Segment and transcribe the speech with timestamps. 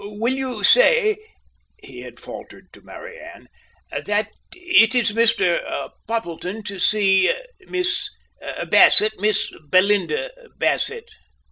[0.03, 1.19] "Will you say,"
[1.77, 3.47] he had faltered to Mary Anne,
[4.07, 5.59] "that it is Mr.
[6.07, 7.31] Poppleton, to see
[7.67, 8.09] Miss
[8.67, 11.07] Bassett Miss Belinda Bassett?"